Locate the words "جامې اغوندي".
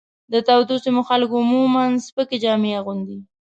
2.43-3.17